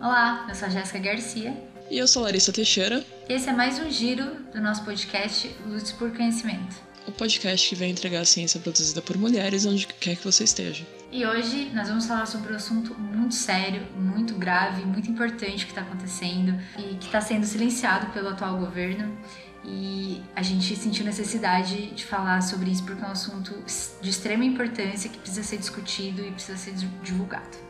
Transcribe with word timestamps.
Olá, 0.00 0.46
eu 0.48 0.54
sou 0.54 0.66
a 0.66 0.70
Jéssica 0.70 0.98
Garcia. 0.98 1.54
E 1.90 1.98
eu 1.98 2.06
sou 2.06 2.22
Larissa 2.22 2.52
Teixeira. 2.52 3.04
Esse 3.28 3.48
é 3.48 3.52
mais 3.52 3.78
um 3.78 3.90
giro 3.90 4.24
do 4.52 4.60
nosso 4.60 4.84
podcast 4.84 5.54
Lutes 5.66 5.92
por 5.92 6.10
Conhecimento. 6.16 6.76
O 7.06 7.12
podcast 7.12 7.68
que 7.68 7.74
vem 7.74 7.90
entregar 7.90 8.20
a 8.20 8.24
ciência 8.24 8.60
produzida 8.60 9.00
por 9.00 9.16
mulheres 9.16 9.64
onde 9.64 9.86
quer 9.86 10.16
que 10.16 10.24
você 10.24 10.44
esteja. 10.44 10.86
E 11.10 11.24
hoje 11.24 11.70
nós 11.74 11.88
vamos 11.88 12.06
falar 12.06 12.26
sobre 12.26 12.52
um 12.52 12.56
assunto 12.56 12.94
muito 12.94 13.34
sério, 13.34 13.86
muito 13.96 14.34
grave, 14.34 14.84
muito 14.84 15.10
importante 15.10 15.64
que 15.64 15.72
está 15.72 15.80
acontecendo 15.80 16.60
e 16.78 16.96
que 16.96 17.06
está 17.06 17.20
sendo 17.20 17.46
silenciado 17.46 18.12
pelo 18.12 18.28
atual 18.28 18.58
governo. 18.58 19.16
E 19.64 20.22
a 20.36 20.42
gente 20.42 20.76
sentiu 20.76 21.04
necessidade 21.04 21.90
de 21.90 22.04
falar 22.04 22.42
sobre 22.42 22.70
isso 22.70 22.84
porque 22.84 23.02
é 23.02 23.06
um 23.06 23.12
assunto 23.12 23.54
de 24.00 24.10
extrema 24.10 24.44
importância 24.44 25.08
que 25.08 25.18
precisa 25.18 25.42
ser 25.42 25.56
discutido 25.56 26.22
e 26.22 26.30
precisa 26.30 26.58
ser 26.58 26.74
divulgado. 27.02 27.67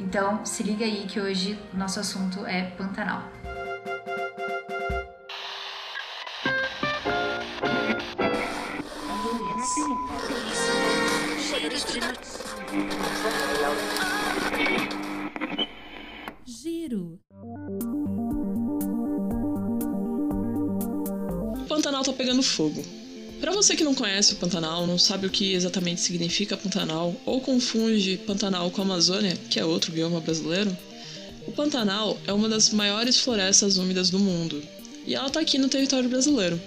Então, 0.00 0.44
se 0.46 0.62
liga 0.62 0.84
aí 0.84 1.06
que 1.06 1.20
hoje 1.20 1.58
nosso 1.74 2.00
assunto 2.00 2.46
é 2.46 2.70
Pantanal. 2.70 3.24
Giro. 11.90 12.10
Você 23.62 23.76
que 23.76 23.84
não 23.84 23.94
conhece 23.94 24.32
o 24.32 24.36
Pantanal, 24.36 24.86
não 24.86 24.98
sabe 24.98 25.26
o 25.26 25.30
que 25.30 25.52
exatamente 25.52 26.00
significa 26.00 26.56
Pantanal 26.56 27.14
ou 27.26 27.42
confunde 27.42 28.18
Pantanal 28.26 28.70
com 28.70 28.80
Amazônia, 28.80 29.36
que 29.50 29.60
é 29.60 29.64
outro 29.64 29.92
bioma 29.92 30.18
brasileiro, 30.18 30.74
o 31.46 31.52
Pantanal 31.52 32.18
é 32.26 32.32
uma 32.32 32.48
das 32.48 32.70
maiores 32.70 33.20
florestas 33.20 33.76
úmidas 33.76 34.08
do 34.08 34.18
mundo 34.18 34.62
e 35.06 35.14
ela 35.14 35.26
está 35.26 35.40
aqui 35.40 35.58
no 35.58 35.68
território 35.68 36.08
brasileiro. 36.08 36.58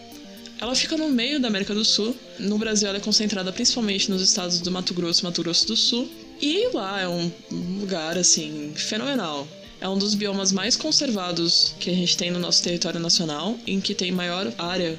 Ela 0.62 0.76
fica 0.76 0.96
no 0.96 1.10
meio 1.10 1.40
da 1.40 1.48
América 1.48 1.74
do 1.74 1.84
Sul. 1.84 2.16
No 2.38 2.60
Brasil, 2.60 2.88
ela 2.88 3.00
é 3.00 3.02
concentrada 3.02 3.52
principalmente 3.52 4.12
nos 4.12 4.22
estados 4.22 4.60
do 4.60 4.72
Mato 4.72 4.94
Grosso 4.94 5.22
e 5.22 5.24
Mato 5.24 5.42
Grosso 5.42 5.66
do 5.66 5.76
Sul. 5.76 6.08
E 6.40 6.70
lá 6.76 7.02
é 7.02 7.08
um 7.08 7.32
lugar, 7.80 8.20
assim, 8.20 8.72
fenomenal. 8.76 9.48
É 9.82 9.90
um 9.90 9.98
dos 9.98 10.14
biomas 10.14 10.52
mais 10.52 10.76
conservados 10.76 11.74
que 11.80 11.90
a 11.90 11.94
gente 11.94 12.16
tem 12.16 12.30
no 12.30 12.40
nosso 12.40 12.62
território 12.62 13.00
nacional, 13.00 13.58
em 13.66 13.82
que 13.82 13.96
tem 13.96 14.12
maior 14.12 14.54
área 14.58 14.98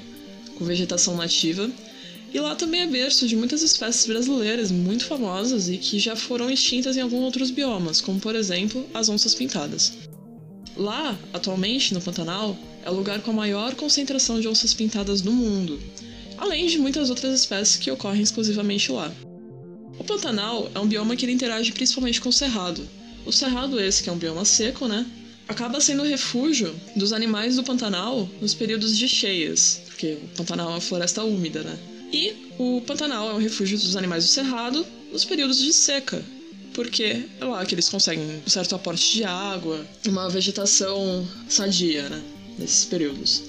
com 0.54 0.64
vegetação 0.64 1.16
nativa. 1.16 1.70
E 2.32 2.40
lá 2.40 2.54
também 2.56 2.80
é 2.80 2.86
berço 2.86 3.28
de 3.28 3.36
muitas 3.36 3.62
espécies 3.62 4.06
brasileiras 4.06 4.72
muito 4.72 5.04
famosas 5.04 5.68
e 5.68 5.76
que 5.76 5.98
já 6.00 6.16
foram 6.16 6.50
extintas 6.50 6.96
em 6.96 7.00
alguns 7.00 7.22
outros 7.22 7.50
biomas, 7.50 8.00
como 8.00 8.18
por 8.18 8.34
exemplo 8.34 8.84
as 8.92 9.08
onças 9.08 9.34
pintadas. 9.34 9.92
Lá, 10.76 11.16
atualmente, 11.32 11.94
no 11.94 12.00
Pantanal, 12.00 12.58
é 12.84 12.90
o 12.90 12.94
lugar 12.94 13.20
com 13.22 13.30
a 13.30 13.34
maior 13.34 13.74
concentração 13.76 14.40
de 14.40 14.48
onças 14.48 14.74
pintadas 14.74 15.20
do 15.20 15.30
mundo, 15.30 15.78
além 16.36 16.66
de 16.66 16.78
muitas 16.78 17.08
outras 17.08 17.38
espécies 17.38 17.76
que 17.76 17.90
ocorrem 17.90 18.22
exclusivamente 18.22 18.90
lá. 18.90 19.12
O 19.98 20.02
Pantanal 20.02 20.68
é 20.74 20.80
um 20.80 20.88
bioma 20.88 21.14
que 21.14 21.30
interage 21.30 21.70
principalmente 21.70 22.20
com 22.20 22.30
o 22.30 22.32
Cerrado. 22.32 22.86
O 23.24 23.30
Cerrado 23.30 23.80
esse, 23.80 24.02
que 24.02 24.10
é 24.10 24.12
um 24.12 24.18
bioma 24.18 24.44
seco, 24.44 24.88
né? 24.88 25.06
Acaba 25.46 25.80
sendo 25.80 26.02
refúgio 26.02 26.74
dos 26.96 27.12
animais 27.12 27.56
do 27.56 27.62
Pantanal 27.62 28.28
nos 28.40 28.54
períodos 28.54 28.96
de 28.96 29.06
cheias, 29.06 29.82
porque 29.86 30.18
o 30.22 30.36
Pantanal 30.36 30.68
é 30.68 30.72
uma 30.72 30.80
floresta 30.80 31.22
úmida, 31.22 31.62
né? 31.62 31.78
E 32.12 32.54
o 32.58 32.80
Pantanal 32.86 33.28
é 33.30 33.34
um 33.34 33.38
refúgio 33.38 33.76
dos 33.76 33.94
animais 33.96 34.24
do 34.24 34.30
Cerrado 34.30 34.86
nos 35.12 35.24
períodos 35.24 35.58
de 35.58 35.72
seca, 35.72 36.24
porque 36.72 37.24
é 37.40 37.44
lá 37.44 37.64
que 37.66 37.74
eles 37.74 37.88
conseguem 37.88 38.42
um 38.46 38.48
certo 38.48 38.74
aporte 38.74 39.12
de 39.12 39.24
água, 39.24 39.86
uma 40.08 40.30
vegetação 40.30 41.26
sadia, 41.48 42.08
né, 42.08 42.22
nesses 42.58 42.84
períodos. 42.86 43.42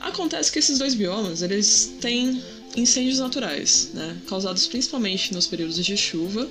Acontece 0.00 0.52
que 0.52 0.58
esses 0.58 0.78
dois 0.78 0.94
biomas, 0.94 1.42
eles 1.42 1.94
têm 2.00 2.42
incêndios 2.76 3.18
naturais, 3.18 3.90
né, 3.94 4.16
causados 4.28 4.66
principalmente 4.66 5.34
nos 5.34 5.46
períodos 5.46 5.76
de 5.76 5.96
chuva 5.96 6.48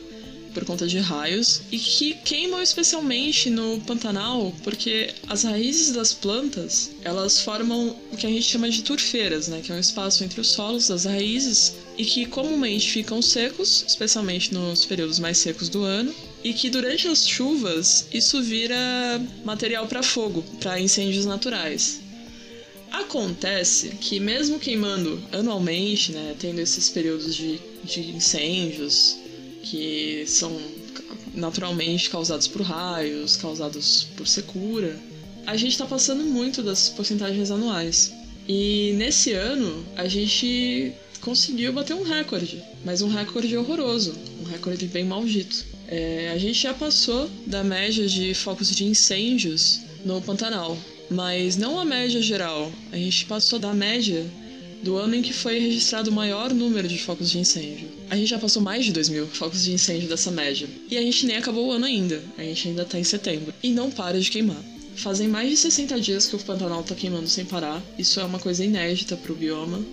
por 0.53 0.65
conta 0.65 0.87
de 0.87 0.97
raios 0.99 1.61
e 1.71 1.77
que 1.77 2.13
queimam 2.15 2.61
especialmente 2.61 3.49
no 3.49 3.79
Pantanal 3.81 4.53
porque 4.63 5.13
as 5.27 5.43
raízes 5.43 5.93
das 5.93 6.13
plantas 6.13 6.91
elas 7.03 7.41
formam 7.41 7.95
o 8.11 8.17
que 8.17 8.25
a 8.25 8.29
gente 8.29 8.43
chama 8.43 8.69
de 8.69 8.83
turfeiras, 8.83 9.47
né, 9.47 9.61
que 9.63 9.71
é 9.71 9.75
um 9.75 9.79
espaço 9.79 10.23
entre 10.23 10.41
os 10.41 10.49
solos 10.49 10.87
das 10.87 11.05
raízes 11.05 11.75
e 11.97 12.05
que 12.05 12.25
comumente 12.25 12.89
ficam 12.89 13.21
secos, 13.21 13.83
especialmente 13.87 14.53
nos 14.53 14.85
períodos 14.85 15.19
mais 15.19 15.37
secos 15.37 15.67
do 15.67 15.83
ano, 15.83 16.13
e 16.43 16.53
que 16.53 16.69
durante 16.69 17.07
as 17.07 17.27
chuvas 17.27 18.07
isso 18.13 18.41
vira 18.41 18.77
material 19.43 19.85
para 19.87 20.01
fogo, 20.01 20.41
para 20.59 20.79
incêndios 20.79 21.25
naturais. 21.25 21.99
Acontece 22.91 23.89
que 24.01 24.19
mesmo 24.19 24.59
queimando 24.59 25.21
anualmente, 25.31 26.11
né, 26.11 26.35
tendo 26.39 26.59
esses 26.59 26.89
períodos 26.89 27.35
de, 27.35 27.59
de 27.83 28.11
incêndios 28.11 29.17
que 29.63 30.25
são 30.27 30.59
naturalmente 31.33 32.09
causados 32.09 32.47
por 32.47 32.61
raios, 32.61 33.37
causados 33.37 34.07
por 34.15 34.27
secura, 34.27 34.99
a 35.45 35.55
gente 35.55 35.71
está 35.71 35.85
passando 35.85 36.23
muito 36.23 36.61
das 36.61 36.89
porcentagens 36.89 37.51
anuais. 37.51 38.13
E 38.47 38.93
nesse 38.97 39.33
ano 39.33 39.85
a 39.95 40.07
gente 40.07 40.93
conseguiu 41.21 41.73
bater 41.73 41.93
um 41.93 42.03
recorde, 42.03 42.63
mas 42.83 43.01
um 43.01 43.09
recorde 43.09 43.55
horroroso, 43.55 44.15
um 44.41 44.43
recorde 44.43 44.85
bem 44.87 45.05
maldito. 45.05 45.65
É, 45.87 46.31
a 46.33 46.37
gente 46.37 46.59
já 46.59 46.73
passou 46.73 47.29
da 47.45 47.63
média 47.63 48.07
de 48.07 48.33
focos 48.33 48.69
de 48.75 48.85
incêndios 48.85 49.81
no 50.05 50.21
Pantanal, 50.21 50.77
mas 51.09 51.57
não 51.57 51.79
a 51.79 51.85
média 51.85 52.21
geral. 52.21 52.71
A 52.91 52.95
gente 52.95 53.25
passou 53.25 53.59
da 53.59 53.73
média 53.73 54.25
do 54.83 54.97
ano 54.97 55.15
em 55.15 55.21
que 55.21 55.33
foi 55.33 55.59
registrado 55.59 56.09
o 56.09 56.13
maior 56.13 56.53
número 56.53 56.87
de 56.87 56.97
focos 56.97 57.29
de 57.29 57.39
incêndio. 57.39 57.87
A 58.09 58.15
gente 58.15 58.29
já 58.29 58.39
passou 58.39 58.61
mais 58.61 58.85
de 58.85 58.91
2 58.91 59.09
mil 59.09 59.27
focos 59.27 59.63
de 59.63 59.73
incêndio 59.73 60.07
dessa 60.07 60.31
média. 60.31 60.67
E 60.89 60.97
a 60.97 61.01
gente 61.01 61.25
nem 61.25 61.37
acabou 61.37 61.67
o 61.67 61.71
ano 61.71 61.85
ainda. 61.85 62.21
A 62.37 62.43
gente 62.43 62.69
ainda 62.69 62.85
tá 62.85 62.97
em 62.97 63.03
setembro. 63.03 63.53
E 63.61 63.69
não 63.69 63.91
para 63.91 64.19
de 64.19 64.29
queimar. 64.29 64.63
Fazem 64.95 65.27
mais 65.27 65.49
de 65.49 65.57
60 65.57 65.99
dias 65.99 66.27
que 66.27 66.35
o 66.35 66.39
Pantanal 66.39 66.83
tá 66.83 66.95
queimando 66.95 67.27
sem 67.27 67.45
parar. 67.45 67.81
Isso 67.97 68.19
é 68.19 68.23
uma 68.23 68.39
coisa 68.39 68.63
inédita 68.63 69.15
pro 69.15 69.35
bioma. 69.35 69.83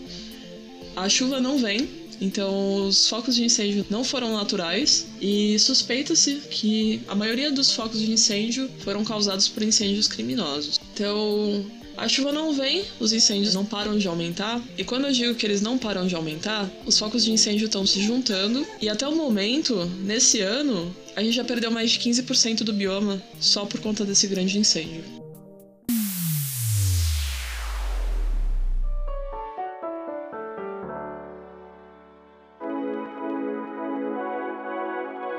A 0.97 1.09
chuva 1.09 1.41
não 1.41 1.59
vem, 1.59 1.89
então 2.21 2.87
os 2.87 3.09
focos 3.09 3.35
de 3.37 3.45
incêndio 3.45 3.85
não 3.91 4.03
foram 4.03 4.33
naturais 4.33 5.07
e 5.21 5.59
suspeita-se 5.59 6.37
que 6.51 7.03
a 7.07 7.15
maioria 7.15 7.53
dos 7.53 7.73
focos 7.73 8.01
de 8.01 8.11
incêndio 8.11 8.69
foram 8.79 9.05
causados 9.05 9.47
por 9.49 9.63
incêndios 9.63 10.09
criminosos. 10.09 10.81
Então, 10.95 11.65
a 11.97 12.07
chuva 12.09 12.31
não 12.31 12.53
vem, 12.53 12.85
os 13.01 13.13
incêndios 13.13 13.55
não 13.55 13.65
param 13.65 13.97
de 13.97 14.07
aumentar, 14.07 14.61
e 14.77 14.85
quando 14.85 15.07
eu 15.07 15.13
digo 15.13 15.35
que 15.35 15.47
eles 15.47 15.63
não 15.63 15.79
param 15.79 16.07
de 16.07 16.15
aumentar, 16.15 16.71
os 16.85 16.99
focos 16.99 17.25
de 17.25 17.33
incêndio 17.33 17.65
estão 17.65 17.87
se 17.87 18.03
juntando, 18.03 18.67
e 18.81 18.89
até 18.89 19.09
o 19.09 19.17
momento, 19.17 19.75
nesse 20.03 20.41
ano, 20.41 20.95
a 21.15 21.23
gente 21.23 21.35
já 21.35 21.45
perdeu 21.45 21.71
mais 21.71 21.91
de 21.91 21.99
15% 21.99 22.65
do 22.65 22.73
bioma 22.73 23.23
só 23.41 23.65
por 23.65 23.81
conta 23.81 24.05
desse 24.05 24.27
grande 24.27 24.59
incêndio. 24.59 25.03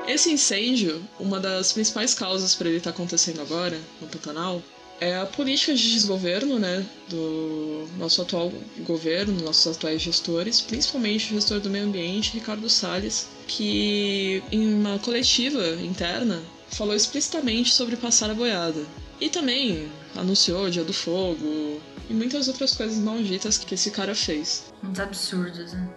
Esse 0.08 0.32
incêndio, 0.32 1.00
uma 1.20 1.38
das 1.38 1.72
principais 1.72 2.14
causas 2.14 2.52
para 2.54 2.66
ele 2.66 2.78
estar 2.78 2.90
tá 2.90 2.96
acontecendo 2.96 3.40
agora 3.40 3.78
no 4.00 4.08
Pantanal, 4.08 4.60
é 5.00 5.16
a 5.16 5.26
política 5.26 5.74
de 5.74 5.92
desgoverno, 5.92 6.58
né, 6.58 6.84
do 7.08 7.86
nosso 7.96 8.22
atual 8.22 8.52
governo, 8.80 9.42
nossos 9.42 9.76
atuais 9.76 10.02
gestores, 10.02 10.60
principalmente 10.60 11.26
o 11.26 11.34
gestor 11.34 11.60
do 11.60 11.70
meio 11.70 11.84
ambiente, 11.84 12.34
Ricardo 12.34 12.68
Salles, 12.68 13.28
que 13.46 14.42
em 14.50 14.74
uma 14.74 14.98
coletiva 14.98 15.64
interna 15.82 16.42
falou 16.70 16.94
explicitamente 16.94 17.72
sobre 17.72 17.96
passar 17.96 18.30
a 18.30 18.34
boiada. 18.34 18.84
E 19.20 19.28
também 19.28 19.90
anunciou 20.14 20.64
o 20.64 20.70
Dia 20.70 20.84
do 20.84 20.92
Fogo 20.92 21.80
e 22.08 22.14
muitas 22.14 22.48
outras 22.48 22.74
coisas 22.74 22.98
malditas 22.98 23.58
que 23.58 23.74
esse 23.74 23.90
cara 23.90 24.14
fez. 24.14 24.72
Muitos 24.82 25.00
absurdos, 25.00 25.72
né? 25.72 25.88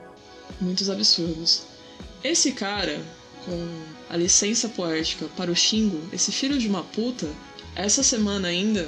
Muitos 0.59 0.89
absurdos. 0.89 1.63
Esse 2.23 2.51
cara, 2.51 2.99
com 3.45 3.83
a 4.09 4.17
licença 4.17 4.69
poética 4.69 5.27
para 5.37 5.51
o 5.51 5.55
xingo, 5.55 6.01
esse 6.11 6.31
filho 6.31 6.57
de 6.57 6.67
uma 6.67 6.83
puta, 6.83 7.27
essa 7.75 8.03
semana 8.03 8.47
ainda, 8.47 8.87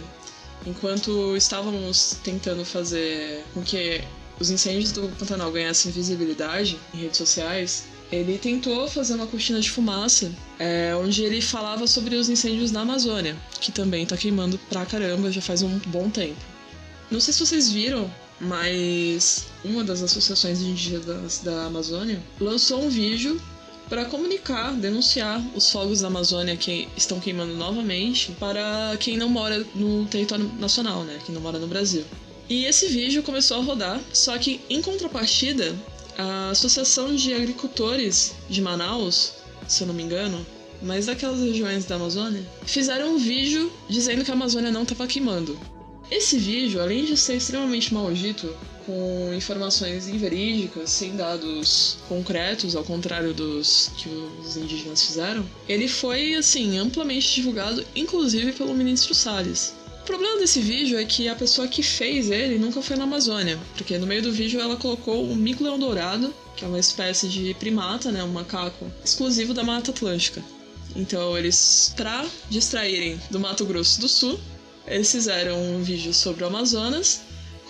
enquanto 0.66 1.36
estávamos 1.36 2.18
tentando 2.24 2.66
fazer 2.66 3.44
com 3.54 3.62
que 3.62 4.02
os 4.40 4.50
incêndios 4.50 4.92
do 4.92 5.08
Pantanal 5.20 5.52
ganhassem 5.52 5.92
visibilidade 5.92 6.80
em 6.94 6.98
redes 6.98 7.18
sociais, 7.18 7.86
ele 8.12 8.38
tentou 8.38 8.88
fazer 8.88 9.16
uma 9.16 9.26
cortina 9.26 9.60
de 9.60 9.72
fumaça, 9.72 10.32
é, 10.60 10.94
onde 10.96 11.24
ele 11.24 11.42
falava 11.42 11.88
sobre 11.88 12.16
os 12.16 12.30
incêndios 12.30 12.72
na 12.72 12.82
Amazônia, 12.82 13.36
que 13.60 13.72
também 13.72 14.06
tá 14.06 14.16
queimando 14.16 14.58
pra 14.70 14.86
caramba 14.86 15.32
já 15.32 15.42
faz 15.42 15.62
um 15.62 15.80
bom 15.88 16.10
tempo. 16.10 16.40
Não 17.10 17.20
sei 17.20 17.34
se 17.34 17.46
vocês 17.46 17.72
viram, 17.72 18.12
mas 18.40 19.46
uma 19.64 19.84
das 19.84 20.02
associações 20.04 20.62
indígenas 20.62 21.40
da 21.44 21.66
Amazônia 21.66 22.22
lançou 22.40 22.84
um 22.84 22.90
vídeo 22.90 23.42
para 23.94 24.06
comunicar, 24.06 24.74
denunciar 24.74 25.40
os 25.54 25.70
fogos 25.70 26.02
da 26.02 26.08
Amazônia 26.08 26.58
que 26.58 26.88
estão 26.98 27.20
queimando 27.20 27.54
novamente 27.54 28.32
para 28.40 28.98
quem 29.00 29.18
não 29.18 29.30
mora 29.30 29.64
no 29.76 30.08
território 30.08 30.52
nacional, 30.58 31.04
né? 31.04 31.20
Quem 31.24 31.36
não 31.36 31.40
mora 31.40 31.60
no 31.60 31.68
Brasil. 31.68 32.04
E 32.50 32.66
esse 32.66 32.88
vídeo 32.88 33.22
começou 33.22 33.58
a 33.58 33.64
rodar, 33.64 34.02
só 34.12 34.36
que 34.40 34.60
em 34.68 34.82
contrapartida, 34.82 35.76
a 36.18 36.50
Associação 36.50 37.16
de 37.16 37.36
Agricultores 37.36 38.34
de 38.50 38.64
Manaus, 38.64 39.34
se 39.68 39.84
eu 39.84 39.88
não 39.88 39.94
me 39.94 40.02
engano, 40.02 40.44
mas 40.82 41.06
daquelas 41.06 41.42
regiões 41.42 41.86
da 41.86 41.94
Amazônia, 41.94 42.44
fizeram 42.66 43.14
um 43.14 43.20
vídeo 43.20 43.72
dizendo 43.88 44.26
que 44.26 44.32
a 44.32 44.34
Amazônia 44.34 44.72
não 44.72 44.82
estava 44.82 45.06
queimando. 45.06 45.56
Esse 46.10 46.40
vídeo, 46.40 46.82
além 46.82 47.06
de 47.06 47.16
ser 47.16 47.36
extremamente 47.36 47.94
maldito, 47.94 48.56
com 48.86 49.34
informações 49.34 50.08
inverídicas, 50.08 50.90
sem 50.90 51.16
dados 51.16 51.98
concretos, 52.08 52.76
ao 52.76 52.84
contrário 52.84 53.34
dos 53.34 53.92
que 53.98 54.10
os 54.10 54.58
indígenas 54.58 55.02
fizeram, 55.04 55.46
ele 55.68 55.88
foi 55.88 56.36
assim 56.36 56.78
amplamente 56.78 57.34
divulgado, 57.34 57.86
inclusive 57.96 58.52
pelo 58.54 58.74
ministro 58.74 59.14
Salles. 59.14 59.74
O 60.02 60.06
problema 60.06 60.38
desse 60.38 60.60
vídeo 60.60 60.98
é 60.98 61.06
que 61.06 61.30
a 61.30 61.36
pessoa 61.36 61.68
que 61.68 61.82
fez 61.82 62.30
ele 62.30 62.60
nunca 62.60 62.82
foi 62.82 62.98
na 62.98 63.06
Amazônia, 63.06 63.58
porque 63.78 63.98
no 63.98 64.06
meio 64.06 64.22
do 64.22 64.34
vídeo 64.34 64.60
ela 64.60 64.76
colocou 64.76 65.24
o 65.24 65.36
mico-leão 65.36 65.80
dourado, 65.80 66.34
que 66.58 66.66
é 66.66 66.68
uma 66.68 66.80
espécie 66.80 67.28
de 67.30 67.54
primata, 67.54 68.12
né, 68.12 68.22
um 68.24 68.28
macaco 68.28 68.92
exclusivo 69.04 69.54
da 69.54 69.64
Mata 69.64 69.92
Atlântica. 69.92 70.44
Então 70.96 71.38
eles, 71.38 71.94
para 71.96 72.26
distraírem 72.50 73.20
do 73.32 73.40
Mato 73.40 73.66
Grosso 73.66 74.02
do 74.02 74.10
Sul, 74.10 74.40
eles 74.86 75.10
fizeram 75.10 75.58
um 75.58 75.82
vídeo 75.82 76.14
sobre 76.14 76.44
o 76.44 76.48
Amazonas 76.48 77.22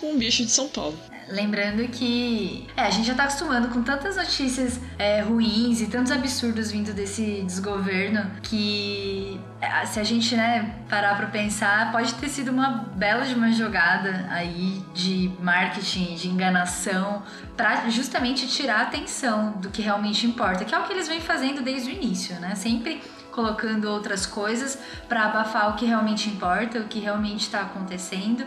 com 0.04 0.12
um 0.12 0.18
bicho 0.18 0.44
de 0.44 0.50
São 0.50 0.68
Paulo. 0.68 0.98
Lembrando 1.26 1.88
que 1.88 2.66
é, 2.76 2.82
a 2.82 2.90
gente 2.90 3.06
já 3.06 3.14
tá 3.14 3.24
acostumando 3.24 3.68
com 3.68 3.82
tantas 3.82 4.16
notícias 4.16 4.78
é, 4.98 5.22
ruins 5.22 5.80
e 5.80 5.86
tantos 5.86 6.12
absurdos 6.12 6.70
vindo 6.70 6.92
desse 6.92 7.42
desgoverno 7.46 8.30
que 8.42 9.40
é, 9.58 9.86
se 9.86 9.98
a 9.98 10.04
gente 10.04 10.36
né, 10.36 10.74
parar 10.86 11.16
para 11.16 11.28
pensar, 11.28 11.90
pode 11.90 12.12
ter 12.16 12.28
sido 12.28 12.50
uma 12.50 12.90
bela 12.94 13.24
de 13.24 13.34
uma 13.34 13.50
jogada 13.50 14.26
aí 14.28 14.82
de 14.92 15.32
marketing, 15.40 16.14
de 16.14 16.28
enganação, 16.28 17.22
para 17.56 17.88
justamente 17.88 18.46
tirar 18.46 18.80
a 18.80 18.82
atenção 18.82 19.52
do 19.52 19.70
que 19.70 19.80
realmente 19.80 20.26
importa, 20.26 20.66
que 20.66 20.74
é 20.74 20.78
o 20.78 20.82
que 20.82 20.92
eles 20.92 21.08
vêm 21.08 21.22
fazendo 21.22 21.62
desde 21.62 21.90
o 21.90 21.92
início, 21.94 22.38
né? 22.38 22.54
Sempre 22.54 23.00
colocando 23.32 23.86
outras 23.86 24.26
coisas 24.26 24.78
para 25.08 25.24
abafar 25.24 25.70
o 25.70 25.74
que 25.74 25.86
realmente 25.86 26.28
importa, 26.28 26.78
o 26.80 26.84
que 26.84 27.00
realmente 27.00 27.40
está 27.40 27.62
acontecendo. 27.62 28.44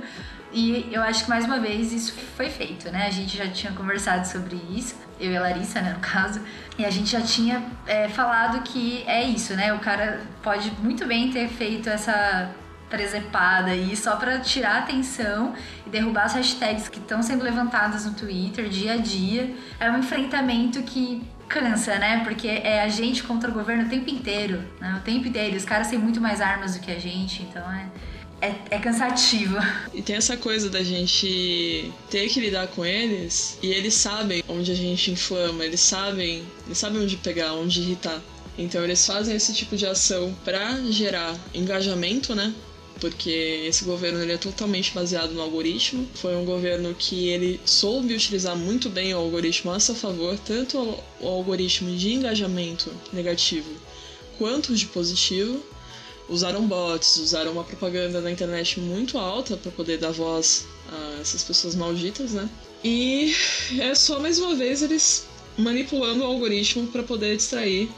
E 0.52 0.90
eu 0.92 1.02
acho 1.02 1.26
que 1.26 1.30
mais 1.30 1.46
uma 1.46 1.60
vez 1.60 1.92
isso 1.92 2.14
foi 2.36 2.50
feito, 2.50 2.90
né? 2.90 3.08
A 3.08 3.12
gente 3.12 3.36
já 3.36 3.48
tinha 3.48 3.74
conversado 3.74 4.26
sobre 4.26 4.56
isso, 4.70 4.96
eu 5.20 5.32
e 5.32 5.38
a 5.38 5.42
Larissa, 5.42 5.82
né, 5.82 5.94
no 5.94 6.00
caso, 6.00 6.42
e 6.78 6.86
a 6.86 6.90
gente 6.90 7.12
já 7.12 7.22
tinha 7.22 7.64
é, 7.86 8.08
falado 8.08 8.62
que 8.62 9.04
é 9.08 9.24
isso, 9.24 9.54
né? 9.56 9.74
O 9.74 9.80
cara 9.80 10.22
pode 10.42 10.72
muito 10.82 11.06
bem 11.06 11.32
ter 11.32 11.50
feito 11.50 11.90
essa 11.90 12.50
presepada 12.90 13.72
aí 13.72 13.96
só 13.98 14.16
para 14.16 14.40
tirar 14.40 14.76
a 14.76 14.80
atenção 14.80 15.54
e 15.86 15.90
derrubar 15.90 16.24
as 16.24 16.36
hashtags 16.36 16.88
que 16.88 17.00
estão 17.00 17.22
sendo 17.22 17.44
levantadas 17.44 18.06
no 18.06 18.14
Twitter 18.14 18.70
dia 18.70 18.94
a 18.94 18.98
dia. 18.98 19.54
É 19.80 19.92
um 19.92 20.00
enfrentamento 20.00 20.82
que 20.84 21.22
cansa, 21.48 21.98
né? 21.98 22.22
Porque 22.24 22.48
é 22.48 22.82
a 22.82 22.88
gente 22.88 23.24
contra 23.24 23.50
o 23.50 23.54
governo 23.54 23.86
o 23.86 23.90
tempo 23.90 24.10
inteiro, 24.10 24.64
né? 24.80 24.96
O 24.98 25.02
tempo 25.02 25.28
inteiro. 25.28 25.56
Os 25.56 25.66
caras 25.66 25.90
têm 25.90 26.00
muito 26.00 26.22
mais 26.22 26.42
armas 26.42 26.76
do 26.76 26.82
que 26.82 26.92
a 26.92 27.00
gente, 27.00 27.44
então 27.44 27.70
é 27.72 27.88
é, 28.42 28.56
é 28.70 28.80
cansativo. 28.80 29.58
E 29.94 30.02
tem 30.02 30.16
essa 30.16 30.38
coisa 30.38 30.70
da 30.70 30.84
gente 30.84 31.92
ter 32.10 32.30
que 32.30 32.40
lidar 32.40 32.68
com 32.68 32.86
eles 32.86 33.58
e 33.62 33.68
eles 33.68 33.94
sabem 33.94 34.44
onde 34.48 34.72
a 34.72 34.76
gente 34.76 35.12
inflama, 35.12 35.66
eles 35.66 35.80
sabem, 35.80 36.44
eles 36.66 36.78
sabem 36.78 37.02
onde 37.02 37.18
pegar, 37.18 37.54
onde 37.54 37.82
irritar. 37.82 38.22
Então 38.58 38.84
eles 38.84 39.06
fazem 39.06 39.36
esse 39.36 39.54
tipo 39.54 39.76
de 39.76 39.86
ação 39.86 40.36
para 40.44 40.82
gerar 40.92 41.36
engajamento, 41.54 42.34
né? 42.34 42.54
Porque 43.00 43.30
esse 43.68 43.84
governo 43.84 44.20
ele 44.20 44.32
é 44.32 44.38
totalmente 44.38 44.92
baseado 44.92 45.32
no 45.32 45.42
algoritmo. 45.42 46.08
Foi 46.16 46.36
um 46.36 46.44
governo 46.44 46.96
que 46.96 47.28
ele 47.30 47.60
soube 47.64 48.16
utilizar 48.16 48.56
muito 48.56 48.90
bem 48.90 49.14
o 49.14 49.18
algoritmo 49.18 49.72
a 49.72 49.80
seu 49.80 49.94
favor, 49.94 50.36
tanto 50.40 50.80
o 51.22 51.28
algoritmo 51.28 51.96
de 51.96 52.14
engajamento 52.14 52.92
negativo 53.14 53.70
quanto 54.38 54.76
de 54.76 54.86
positivo 54.86 55.62
usaram 56.30 56.68
bots, 56.68 57.18
usaram 57.18 57.52
uma 57.52 57.64
propaganda 57.64 58.22
na 58.22 58.32
internet 58.32 58.80
muito 58.80 59.18
alta 59.18 59.56
para 59.58 59.72
poder 59.72 59.98
dar 59.98 60.12
voz 60.12 60.66
a 60.92 61.22
essas 61.22 61.44
pessoas 61.44 61.76
malditas, 61.76 62.32
né? 62.32 62.50
E 62.84 63.34
é 63.80 63.96
só 63.96 64.20
mais 64.20 64.40
uma 64.40 64.56
vez 64.56 64.82
eles 64.82 65.26
manipulando 65.58 66.22
o 66.22 66.26
algoritmo 66.26 66.88
para 66.88 67.04
poder 67.04 67.36
distrair 67.36 67.90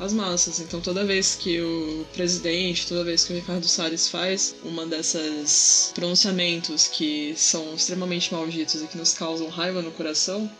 as 0.00 0.12
massas. 0.12 0.60
Então 0.60 0.80
toda 0.80 1.04
vez 1.04 1.34
que 1.34 1.60
o 1.60 2.06
presidente, 2.14 2.86
toda 2.86 3.04
vez 3.04 3.24
que 3.24 3.32
o 3.32 3.36
Ricardo 3.36 3.66
Salles 3.66 4.08
faz 4.08 4.54
uma 4.64 4.86
dessas 4.86 5.92
pronunciamentos 5.94 6.88
que 6.88 7.34
são 7.36 7.74
extremamente 7.74 8.32
malditos 8.32 8.82
e 8.82 8.86
que 8.86 8.98
nos 8.98 9.12
causam 9.12 9.48
raiva 9.48 9.82
no 9.82 9.92
coração, 9.92 10.50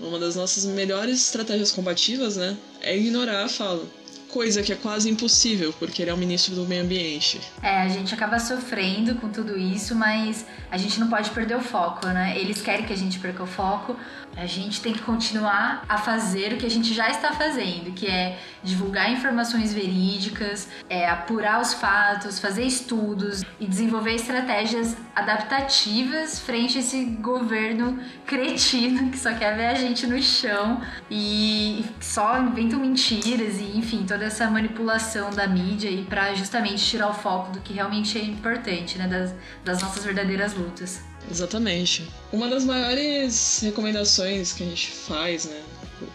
uma 0.00 0.18
das 0.18 0.36
nossas 0.36 0.64
melhores 0.64 1.18
estratégias 1.18 1.72
combativas, 1.72 2.36
né, 2.36 2.56
é 2.80 2.96
ignorar 2.96 3.44
a 3.44 3.48
fala 3.48 3.84
coisa 4.28 4.62
que 4.62 4.72
é 4.72 4.76
quase 4.76 5.10
impossível, 5.10 5.74
porque 5.78 6.02
ele 6.02 6.10
é 6.10 6.14
o 6.14 6.16
ministro 6.16 6.54
do 6.54 6.64
meio 6.64 6.82
ambiente. 6.82 7.40
É, 7.62 7.82
a 7.82 7.88
gente 7.88 8.14
acaba 8.14 8.38
sofrendo 8.38 9.14
com 9.16 9.28
tudo 9.28 9.58
isso, 9.58 9.94
mas 9.94 10.44
a 10.70 10.76
gente 10.76 11.00
não 11.00 11.08
pode 11.08 11.30
perder 11.30 11.56
o 11.56 11.60
foco, 11.60 12.06
né? 12.06 12.38
Eles 12.38 12.60
querem 12.60 12.84
que 12.86 12.92
a 12.92 12.96
gente 12.96 13.18
perca 13.18 13.42
o 13.42 13.46
foco, 13.46 13.96
a 14.36 14.46
gente 14.46 14.80
tem 14.80 14.92
que 14.92 15.02
continuar 15.02 15.84
a 15.88 15.98
fazer 15.98 16.52
o 16.52 16.56
que 16.58 16.66
a 16.66 16.70
gente 16.70 16.94
já 16.94 17.08
está 17.08 17.32
fazendo, 17.32 17.92
que 17.92 18.06
é 18.06 18.38
divulgar 18.62 19.10
informações 19.10 19.72
verídicas, 19.74 20.68
é 20.88 21.08
apurar 21.08 21.60
os 21.60 21.74
fatos, 21.74 22.38
fazer 22.38 22.64
estudos 22.64 23.42
e 23.58 23.66
desenvolver 23.66 24.14
estratégias 24.14 24.96
adaptativas 25.14 26.38
frente 26.38 26.78
a 26.78 26.80
esse 26.80 27.04
governo 27.04 27.98
cretino 28.26 29.10
que 29.10 29.18
só 29.18 29.34
quer 29.34 29.56
ver 29.56 29.66
a 29.66 29.74
gente 29.74 30.06
no 30.06 30.20
chão 30.22 30.80
e 31.10 31.84
só 32.00 32.38
inventam 32.38 32.78
mentiras 32.78 33.58
e 33.58 33.76
enfim, 33.76 34.04
toda 34.18 34.26
essa 34.26 34.50
manipulação 34.50 35.30
da 35.30 35.46
mídia 35.46 35.88
e 35.88 36.02
para 36.02 36.34
justamente 36.34 36.84
tirar 36.84 37.08
o 37.08 37.14
foco 37.14 37.52
do 37.52 37.60
que 37.60 37.72
realmente 37.72 38.18
é 38.18 38.24
importante, 38.24 38.98
né, 38.98 39.06
das, 39.06 39.32
das 39.64 39.80
nossas 39.80 40.04
verdadeiras 40.04 40.54
lutas. 40.54 41.00
Exatamente. 41.30 42.04
Uma 42.32 42.48
das 42.48 42.64
maiores 42.64 43.60
recomendações 43.62 44.52
que 44.52 44.64
a 44.64 44.66
gente 44.66 44.90
faz, 44.90 45.44
né? 45.44 45.62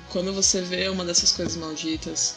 Quando 0.09 0.33
você 0.33 0.61
vê 0.61 0.89
uma 0.89 1.05
dessas 1.05 1.31
coisas 1.31 1.55
malditas. 1.55 2.35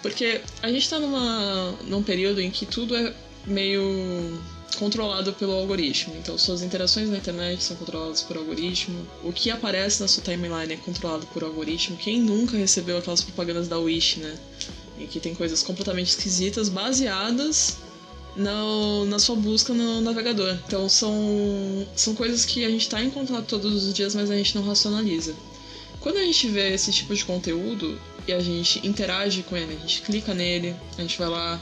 Porque 0.00 0.40
a 0.62 0.68
gente 0.68 0.88
tá 0.88 0.98
numa, 0.98 1.72
num 1.82 2.02
período 2.02 2.40
em 2.40 2.50
que 2.50 2.64
tudo 2.64 2.96
é 2.96 3.12
meio 3.44 4.40
controlado 4.78 5.32
pelo 5.34 5.52
algoritmo. 5.52 6.14
Então, 6.16 6.38
suas 6.38 6.62
interações 6.62 7.10
na 7.10 7.18
internet 7.18 7.62
são 7.62 7.76
controladas 7.76 8.22
por 8.22 8.36
algoritmo. 8.36 9.06
O 9.22 9.32
que 9.32 9.50
aparece 9.50 10.00
na 10.00 10.08
sua 10.08 10.22
timeline 10.22 10.72
é 10.72 10.76
controlado 10.76 11.26
por 11.26 11.42
algoritmo. 11.42 11.96
Quem 11.96 12.20
nunca 12.20 12.56
recebeu 12.56 12.96
aquelas 12.98 13.22
propagandas 13.22 13.68
da 13.68 13.78
Wish, 13.78 14.20
né? 14.20 14.34
Em 14.98 15.06
que 15.06 15.20
tem 15.20 15.34
coisas 15.34 15.62
completamente 15.62 16.08
esquisitas 16.08 16.68
baseadas 16.68 17.78
na, 18.36 19.04
na 19.06 19.18
sua 19.18 19.36
busca 19.36 19.72
no 19.72 20.00
navegador. 20.00 20.56
Então 20.66 20.88
são, 20.88 21.86
são 21.94 22.14
coisas 22.14 22.44
que 22.44 22.64
a 22.64 22.70
gente 22.70 22.82
está 22.82 23.02
em 23.02 23.10
contato 23.10 23.44
todos 23.46 23.84
os 23.84 23.94
dias, 23.94 24.14
mas 24.14 24.30
a 24.30 24.36
gente 24.36 24.54
não 24.54 24.62
racionaliza. 24.62 25.34
Quando 26.00 26.18
a 26.18 26.24
gente 26.24 26.48
vê 26.48 26.74
esse 26.74 26.92
tipo 26.92 27.14
de 27.14 27.24
conteúdo 27.24 27.98
e 28.26 28.32
a 28.32 28.40
gente 28.40 28.86
interage 28.86 29.42
com 29.42 29.56
ele, 29.56 29.74
a 29.74 29.78
gente 29.78 30.02
clica 30.02 30.34
nele, 30.34 30.76
a 30.98 31.00
gente 31.00 31.18
vai 31.18 31.28
lá, 31.28 31.60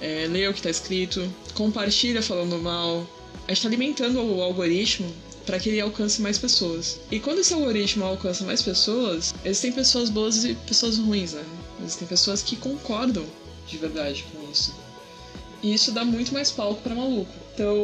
é, 0.00 0.26
lê 0.28 0.48
o 0.48 0.52
que 0.52 0.58
está 0.58 0.70
escrito, 0.70 1.32
compartilha 1.54 2.22
falando 2.22 2.58
mal, 2.58 3.06
a 3.46 3.50
gente 3.50 3.58
está 3.58 3.68
alimentando 3.68 4.20
o 4.20 4.42
algoritmo 4.42 5.12
para 5.46 5.58
que 5.58 5.68
ele 5.68 5.80
alcance 5.80 6.20
mais 6.20 6.38
pessoas. 6.38 7.00
E 7.10 7.20
quando 7.20 7.40
esse 7.40 7.54
algoritmo 7.54 8.04
alcança 8.04 8.44
mais 8.44 8.62
pessoas, 8.62 9.34
existem 9.44 9.72
pessoas 9.72 10.10
boas 10.10 10.44
e 10.44 10.54
pessoas 10.54 10.98
ruins, 10.98 11.32
né? 11.32 11.44
Existem 11.82 12.06
pessoas 12.06 12.42
que 12.42 12.56
concordam 12.56 13.24
de 13.66 13.76
verdade 13.76 14.24
com 14.32 14.50
isso. 14.50 14.74
E 15.62 15.74
isso 15.74 15.92
dá 15.92 16.04
muito 16.04 16.32
mais 16.32 16.50
palco 16.50 16.80
para 16.82 16.94
maluco. 16.94 17.32
Então, 17.54 17.76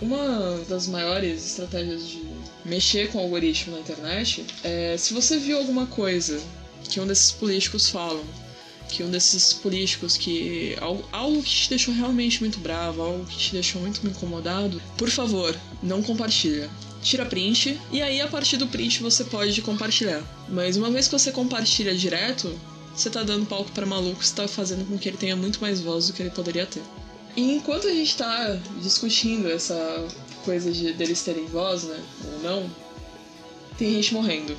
uma 0.00 0.60
das 0.68 0.88
maiores 0.88 1.46
estratégias 1.46 2.08
de 2.08 2.22
mexer 2.64 3.10
com 3.10 3.18
o 3.18 3.20
algoritmo 3.22 3.74
na 3.74 3.80
internet 3.80 4.44
é 4.64 4.96
se 4.98 5.14
você 5.14 5.38
viu 5.38 5.58
alguma 5.58 5.86
coisa 5.86 6.40
que 6.88 7.00
um 7.00 7.06
desses 7.06 7.30
políticos 7.30 7.88
falam, 7.88 8.24
que 8.88 9.02
um 9.02 9.10
desses 9.10 9.52
políticos 9.52 10.16
que 10.16 10.76
algo, 10.80 11.04
algo 11.12 11.42
que 11.42 11.50
te 11.50 11.68
deixou 11.70 11.94
realmente 11.94 12.40
muito 12.40 12.58
bravo, 12.58 13.02
algo 13.02 13.24
que 13.24 13.38
te 13.38 13.52
deixou 13.52 13.80
muito 13.80 14.04
incomodado, 14.06 14.82
por 14.98 15.08
favor, 15.08 15.56
não 15.82 16.02
compartilha. 16.02 16.68
Tira 17.00 17.24
print 17.24 17.80
e 17.90 18.02
aí 18.02 18.20
a 18.20 18.28
partir 18.28 18.56
do 18.56 18.66
print 18.66 19.02
você 19.02 19.24
pode 19.24 19.60
compartilhar. 19.62 20.22
Mas 20.48 20.76
uma 20.76 20.90
vez 20.90 21.06
que 21.06 21.12
você 21.12 21.32
compartilha 21.32 21.94
direto, 21.96 22.52
você 22.94 23.10
tá 23.10 23.22
dando 23.22 23.46
palco 23.46 23.70
para 23.72 23.86
maluco, 23.86 24.24
você 24.24 24.34
tá 24.34 24.48
fazendo 24.48 24.86
com 24.86 24.98
que 24.98 25.08
ele 25.08 25.16
tenha 25.16 25.36
muito 25.36 25.60
mais 25.60 25.80
voz 25.80 26.06
do 26.06 26.12
que 26.12 26.22
ele 26.22 26.30
poderia 26.30 26.66
ter. 26.66 26.82
E 27.36 27.52
enquanto 27.52 27.86
a 27.86 27.92
gente 27.92 28.16
tá 28.16 28.58
discutindo 28.80 29.50
essa 29.50 30.06
coisa 30.44 30.70
de 30.70 30.92
deles 30.92 31.22
terem 31.22 31.46
voz, 31.46 31.84
né, 31.84 32.00
ou 32.24 32.40
não, 32.40 32.70
tem 33.78 33.94
gente 33.94 34.12
morrendo. 34.12 34.56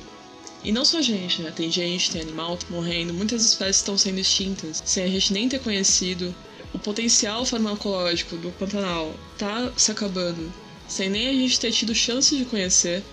E 0.64 0.72
não 0.72 0.84
só 0.84 1.02
gente, 1.02 1.42
né? 1.42 1.52
Tem 1.54 1.70
gente, 1.70 2.10
tem 2.10 2.22
animal 2.22 2.58
morrendo, 2.70 3.12
muitas 3.12 3.44
espécies 3.44 3.76
estão 3.76 3.98
sendo 3.98 4.18
extintas, 4.18 4.82
sem 4.84 5.04
a 5.04 5.08
gente 5.08 5.32
nem 5.32 5.48
ter 5.48 5.60
conhecido. 5.60 6.34
O 6.72 6.78
potencial 6.78 7.44
farmacológico 7.44 8.36
do 8.38 8.50
Pantanal 8.52 9.14
tá 9.38 9.70
se 9.76 9.92
acabando, 9.92 10.50
sem 10.88 11.10
nem 11.10 11.28
a 11.28 11.32
gente 11.32 11.60
ter 11.60 11.70
tido 11.70 11.94
chance 11.94 12.34
de 12.34 12.46
conhecer. 12.46 13.04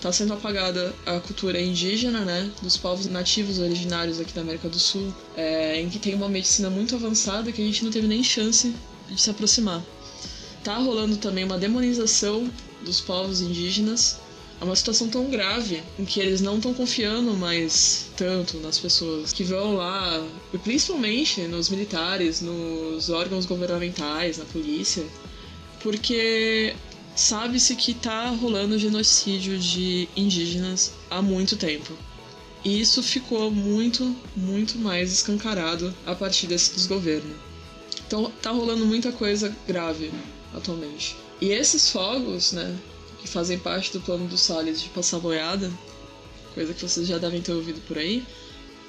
Tá 0.00 0.10
sendo 0.10 0.32
apagada 0.32 0.94
a 1.04 1.20
cultura 1.20 1.60
indígena, 1.60 2.24
né? 2.24 2.50
Dos 2.62 2.76
povos 2.76 3.06
nativos 3.06 3.58
originários 3.58 4.18
aqui 4.18 4.32
da 4.32 4.40
América 4.40 4.66
do 4.68 4.78
Sul, 4.78 5.14
é, 5.36 5.78
em 5.78 5.90
que 5.90 5.98
tem 5.98 6.14
uma 6.14 6.28
medicina 6.28 6.70
muito 6.70 6.94
avançada 6.94 7.52
que 7.52 7.60
a 7.60 7.64
gente 7.64 7.84
não 7.84 7.90
teve 7.90 8.06
nem 8.06 8.24
chance 8.24 8.74
de 9.10 9.20
se 9.20 9.28
aproximar. 9.28 9.84
Tá 10.64 10.78
rolando 10.78 11.18
também 11.18 11.44
uma 11.44 11.58
demonização 11.58 12.50
dos 12.82 12.98
povos 13.00 13.42
indígenas. 13.42 14.18
É 14.58 14.64
uma 14.64 14.76
situação 14.76 15.08
tão 15.08 15.28
grave 15.30 15.82
em 15.98 16.04
que 16.04 16.18
eles 16.18 16.40
não 16.40 16.56
estão 16.56 16.72
confiando 16.72 17.34
mais 17.34 18.06
tanto 18.16 18.58
nas 18.58 18.78
pessoas 18.78 19.32
que 19.32 19.44
vão 19.44 19.74
lá, 19.74 20.26
e 20.52 20.58
principalmente 20.58 21.42
nos 21.42 21.68
militares, 21.68 22.40
nos 22.40 23.08
órgãos 23.10 23.46
governamentais, 23.46 24.36
na 24.36 24.44
polícia, 24.46 25.04
porque 25.82 26.74
sabe-se 27.14 27.74
que 27.76 27.92
está 27.92 28.28
rolando 28.30 28.78
genocídio 28.78 29.58
de 29.58 30.08
indígenas 30.16 30.92
há 31.10 31.20
muito 31.20 31.56
tempo. 31.56 31.92
E 32.64 32.80
isso 32.80 33.02
ficou 33.02 33.50
muito, 33.50 34.14
muito 34.36 34.78
mais 34.78 35.12
escancarado 35.12 35.94
a 36.06 36.14
partir 36.14 36.46
desse 36.46 36.74
desgoverno. 36.74 37.34
Então 38.06 38.30
tá 38.42 38.50
rolando 38.50 38.84
muita 38.84 39.12
coisa 39.12 39.54
grave 39.66 40.10
atualmente. 40.54 41.16
E 41.40 41.50
esses 41.50 41.88
fogos, 41.90 42.52
né, 42.52 42.76
que 43.18 43.28
fazem 43.28 43.58
parte 43.58 43.92
do 43.92 44.00
plano 44.00 44.26
do 44.28 44.36
Salles 44.36 44.82
de 44.82 44.88
passar 44.90 45.18
boiada, 45.20 45.70
coisa 46.54 46.74
que 46.74 46.82
vocês 46.82 47.06
já 47.06 47.18
devem 47.18 47.40
ter 47.40 47.52
ouvido 47.52 47.80
por 47.86 47.96
aí, 47.96 48.24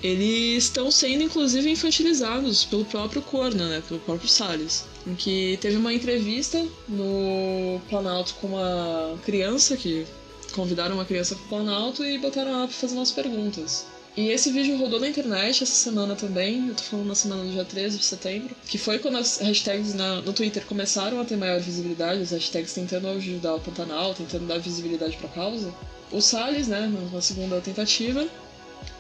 eles 0.04 0.64
estão 0.64 0.92
sendo 0.92 1.24
inclusive 1.24 1.70
infantilizados 1.70 2.66
pelo 2.66 2.84
próprio 2.84 3.22
Corno, 3.22 3.70
né, 3.70 3.82
pelo 3.88 4.00
próprio 4.00 4.28
Salles 4.28 4.86
em 5.06 5.16
que 5.16 5.58
teve 5.62 5.78
uma 5.78 5.94
entrevista 5.94 6.66
no 6.88 7.80
Planalto 7.90 8.36
com 8.36 8.48
uma 8.48 9.18
criança 9.26 9.76
que 9.76 10.06
convidaram 10.54 10.96
uma 10.96 11.06
criança 11.06 11.36
pro 11.36 11.46
Planalto 11.46 12.04
e 12.04 12.18
botaram 12.18 12.52
ela 12.52 12.68
pra 12.68 12.76
fazer 12.76 12.96
umas 12.96 13.12
perguntas. 13.12 13.86
E 14.16 14.28
esse 14.28 14.52
vídeo 14.52 14.78
rodou 14.78 15.00
na 15.00 15.08
internet 15.08 15.64
essa 15.64 15.74
semana 15.74 16.16
também, 16.16 16.68
eu 16.68 16.76
tô 16.76 16.84
falando 16.84 17.08
na 17.08 17.16
semana 17.16 17.46
do 17.46 17.52
dia 17.52 17.64
13 17.64 17.98
de 17.98 18.04
setembro, 18.04 18.54
que 18.68 18.78
foi 18.78 19.00
quando 19.00 19.18
as 19.18 19.40
hashtags 19.40 19.94
na, 19.94 20.22
no 20.22 20.34
Twitter 20.34 20.66
começaram 20.66 21.22
a 21.22 21.24
ter 21.24 21.38
maior 21.38 21.62
visibilidade, 21.62 22.22
as 22.22 22.32
hashtags 22.32 22.74
tentando 22.74 23.08
ajudar 23.08 23.56
o 23.56 23.60
Pantanal, 23.62 24.14
tentando 24.14 24.46
dar 24.46 24.60
visibilidade 24.60 25.16
pra 25.16 25.30
causa. 25.30 25.74
O 26.12 26.20
Salles, 26.20 26.68
né, 26.68 26.92
na 27.14 27.22
segunda 27.22 27.62
tentativa, 27.62 28.28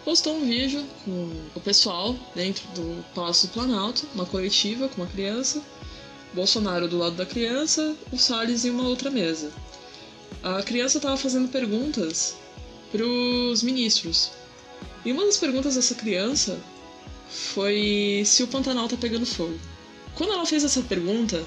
postou 0.05 0.34
um 0.34 0.46
vídeo 0.46 0.81
com 1.03 1.29
o 1.55 1.60
pessoal 1.60 2.15
dentro 2.34 2.65
do 2.70 3.03
Palácio 3.13 3.50
do 3.50 3.53
Planalto, 3.53 4.08
uma 4.15 4.25
coletiva 4.25 4.88
com 4.88 5.01
uma 5.01 5.12
criança, 5.12 5.62
Bolsonaro 6.33 6.88
do 6.88 6.97
lado 6.97 7.15
da 7.15 7.25
criança, 7.25 7.95
o 8.11 8.17
Salles 8.17 8.65
em 8.65 8.69
uma 8.69 8.88
outra 8.88 9.09
mesa. 9.09 9.51
A 10.43 10.63
criança 10.63 10.97
estava 10.97 11.17
fazendo 11.17 11.50
perguntas 11.50 12.35
para 12.91 13.03
os 13.05 13.61
ministros. 13.61 14.31
E 15.03 15.11
uma 15.11 15.25
das 15.25 15.38
perguntas 15.38 15.75
dessa 15.75 15.95
criança 15.95 16.59
foi 17.29 18.23
se 18.25 18.43
o 18.43 18.47
Pantanal 18.47 18.88
tá 18.88 18.97
pegando 18.97 19.25
fogo. 19.25 19.57
Quando 20.15 20.33
ela 20.33 20.45
fez 20.45 20.63
essa 20.63 20.81
pergunta, 20.81 21.43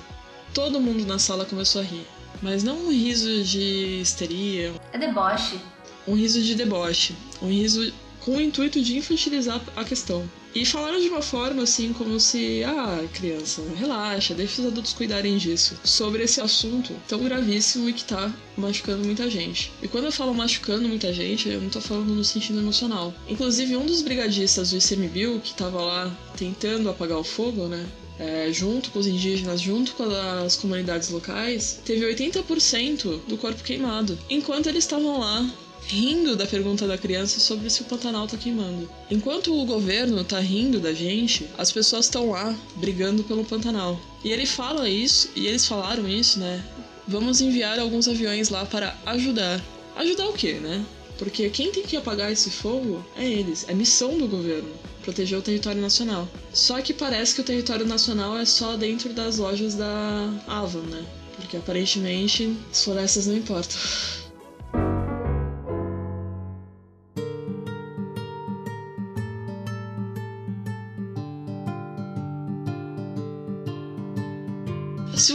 todo 0.53 0.81
mundo 0.81 1.07
na 1.07 1.19
sala 1.19 1.45
começou 1.45 1.81
a 1.81 1.85
rir. 1.85 2.07
Mas 2.43 2.63
não 2.63 2.77
um 2.77 2.91
riso 2.91 3.43
de 3.45 4.01
histeria. 4.01 4.73
É 4.93 4.99
deboche. 4.99 5.59
Um 6.07 6.15
riso 6.15 6.43
de 6.43 6.55
deboche. 6.55 7.15
Um 7.41 7.49
riso 7.49 7.93
com 8.21 8.37
o 8.37 8.41
intuito 8.41 8.81
de 8.83 8.97
infantilizar 8.97 9.63
a 9.77 9.85
questão. 9.85 10.29
E 10.55 10.65
falaram 10.65 11.01
de 11.01 11.09
uma 11.09 11.21
forma 11.21 11.65
assim, 11.65 11.93
como 11.93 12.21
se, 12.21 12.63
ah, 12.65 13.05
criança, 13.13 13.61
relaxa, 13.77 14.35
deixa 14.35 14.63
os 14.63 14.69
adultos 14.69 14.93
cuidarem 14.93 15.37
disso. 15.37 15.77
Sobre 15.83 16.23
esse 16.23 16.41
assunto 16.41 16.95
tão 17.09 17.25
gravíssimo 17.25 17.89
e 17.89 17.93
que 17.93 18.05
tá 18.05 18.33
machucando 18.57 19.05
muita 19.05 19.29
gente. 19.29 19.73
E 19.83 19.89
quando 19.89 20.05
eu 20.05 20.13
falo 20.13 20.33
machucando 20.33 20.89
muita 20.89 21.13
gente, 21.13 21.49
eu 21.49 21.61
não 21.61 21.69
tô 21.69 21.81
falando 21.81 22.15
no 22.15 22.23
sentido 22.23 22.61
emocional. 22.61 23.13
Inclusive, 23.29 23.77
um 23.77 23.85
dos 23.85 24.01
brigadistas 24.01 24.71
do 24.71 24.79
ICMBio, 24.79 25.41
que 25.41 25.55
tava 25.55 25.83
lá 25.83 26.17
tentando 26.37 26.89
apagar 26.89 27.19
o 27.19 27.25
fogo, 27.25 27.67
né? 27.67 27.85
É, 28.17 28.49
junto 28.53 28.93
com 28.93 29.01
os 29.01 29.09
indígenas, 29.09 29.61
junto 29.61 29.93
com 29.95 30.05
as 30.05 30.55
comunidades 30.55 31.09
locais, 31.11 31.81
teve 31.85 32.07
80% 32.07 33.23
do 33.27 33.37
corpo 33.37 33.61
queimado. 33.65 34.17
Enquanto 34.31 34.69
eles 34.69 34.85
estavam 34.85 35.19
lá 35.19 35.45
rindo 35.87 36.37
da 36.37 36.47
pergunta 36.47 36.87
da 36.87 36.99
criança 36.99 37.41
sobre 37.41 37.69
se 37.71 37.83
o 37.83 37.85
Pantanal 37.85 38.27
tá 38.27 38.37
queimando. 38.37 38.91
Enquanto 39.11 39.55
o 39.55 39.65
governo 39.65 40.25
tá 40.25 40.41
rindo 40.41 40.81
da 40.81 40.93
gente, 40.93 41.47
as 41.59 41.71
pessoas 41.71 42.07
estão 42.07 42.31
lá 42.31 42.55
brigando 42.77 43.23
pelo 43.25 43.45
Pantanal. 43.45 44.01
E 44.23 44.31
ele 44.31 44.47
fala 44.47 44.89
isso, 44.89 45.31
e 45.37 45.47
eles 45.47 45.67
falaram 45.67 46.09
isso, 46.09 46.39
né? 46.39 46.65
Vamos 47.07 47.41
enviar 47.41 47.79
alguns 47.79 48.09
aviões 48.09 48.49
lá 48.49 48.65
para 48.65 48.97
ajudar. 49.07 49.63
Ajudar 49.97 50.29
o 50.29 50.33
quê, 50.33 50.55
né? 50.55 50.85
Porque 51.19 51.49
quem 51.51 51.71
tem 51.71 51.85
que 51.85 51.97
apagar 51.97 52.33
esse 52.33 52.51
fogo 52.51 53.05
é 53.17 53.29
eles, 53.29 53.67
é 53.69 53.75
missão 53.75 54.19
do 54.19 54.27
governo 54.27 54.69
proteger 55.05 55.39
o 55.39 55.43
território 55.43 55.81
nacional. 55.81 56.27
Só 56.53 56.81
que 56.81 56.95
parece 56.95 57.35
que 57.35 57.43
o 57.43 57.45
território 57.45 57.87
nacional 57.87 58.37
é 58.39 58.45
só 58.45 58.77
dentro 58.77 59.13
das 59.13 59.37
lojas 59.37 59.75
da 59.75 60.31
Avon, 60.47 60.81
né? 60.81 61.05
Porque 61.37 61.57
aparentemente 61.57 62.57
as 62.73 62.83
florestas 62.83 63.27
não 63.27 63.37
importam. 63.37 63.77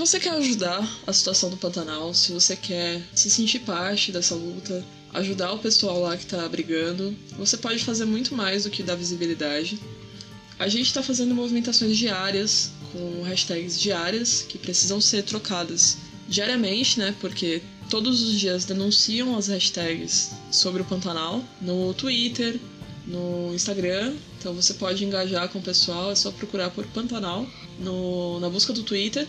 você 0.10 0.20
quer 0.20 0.32
ajudar 0.32 1.02
a 1.06 1.14
situação 1.14 1.52
do 1.52 1.58
Pantanal, 1.58 2.16
se 2.16 2.32
você 2.32 2.56
quer 2.56 3.00
se 3.14 3.30
sentir 3.30 3.60
parte 3.60 4.12
dessa 4.12 4.34
luta, 4.34 4.84
ajudar 5.14 5.54
o 5.54 5.60
pessoal 5.60 6.02
lá 6.02 6.18
que 6.18 6.26
tá 6.26 6.50
brigando, 6.50 7.16
você 7.38 7.56
pode 7.56 7.84
fazer 7.84 8.06
muito 8.06 8.34
mais 8.34 8.64
do 8.64 8.72
que 8.72 8.82
dar 8.82 8.96
visibilidade. 8.96 9.80
A 10.58 10.68
gente 10.68 10.88
está 10.88 11.04
fazendo 11.04 11.36
movimentações 11.36 11.96
diárias, 11.96 12.72
com 12.92 13.22
hashtags 13.22 13.80
diárias, 13.80 14.44
que 14.50 14.58
precisam 14.58 15.00
ser 15.00 15.22
trocadas 15.22 15.98
diariamente, 16.28 16.98
né? 16.98 17.14
Porque 17.22 17.62
todos 17.88 18.24
os 18.24 18.40
dias 18.40 18.66
denunciam 18.66 19.38
as 19.38 19.48
hashtags 19.48 20.32
sobre 20.50 20.82
o 20.82 20.86
Pantanal 20.86 21.44
no 21.62 21.94
Twitter, 21.94 22.60
no 23.06 23.54
Instagram. 23.54 24.16
Então 24.40 24.56
você 24.56 24.74
pode 24.74 25.06
engajar 25.06 25.50
com 25.50 25.60
o 25.60 25.62
pessoal, 25.62 26.12
é 26.12 26.16
só 26.16 26.32
procurar 26.32 26.72
por 26.72 26.88
Pantanal 26.88 27.46
no, 27.80 28.40
na 28.40 28.50
busca 28.50 28.74
do 28.74 28.82
Twitter 28.82 29.28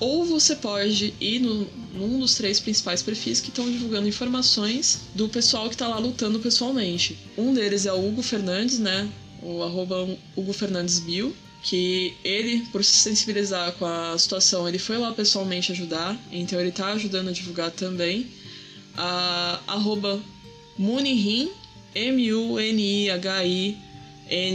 ou 0.00 0.24
você 0.24 0.56
pode 0.56 1.14
ir 1.20 1.38
no, 1.40 1.66
num 1.94 2.18
dos 2.18 2.34
três 2.34 2.58
principais 2.58 3.02
perfis 3.02 3.40
que 3.40 3.48
estão 3.48 3.70
divulgando 3.70 4.08
informações 4.08 5.00
do 5.14 5.28
pessoal 5.28 5.68
que 5.68 5.74
está 5.74 5.86
lá 5.86 5.98
lutando 5.98 6.40
pessoalmente. 6.40 7.18
Um 7.36 7.54
deles 7.54 7.86
é 7.86 7.92
o 7.92 8.08
Hugo 8.08 8.22
Fernandes, 8.22 8.78
né? 8.78 9.08
O 9.42 9.62
arroba 9.62 10.08
Hugo 10.36 10.52
Fernandes 10.52 10.98
Bill, 10.98 11.34
que 11.62 12.14
ele, 12.24 12.66
por 12.72 12.84
se 12.84 12.96
sensibilizar 12.96 13.72
com 13.72 13.86
a 13.86 14.18
situação, 14.18 14.68
ele 14.68 14.78
foi 14.78 14.98
lá 14.98 15.12
pessoalmente 15.12 15.70
ajudar, 15.72 16.18
então 16.30 16.58
ele 16.58 16.70
está 16.70 16.88
ajudando 16.92 17.28
a 17.28 17.32
divulgar 17.32 17.70
também. 17.70 18.26
A 18.96 19.60
arroba 19.66 20.20
Munihin, 20.76 21.50
M-U-N-I-H-I-N 21.94 22.54